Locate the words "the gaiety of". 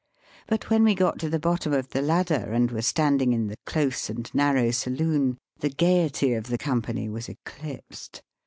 5.59-6.47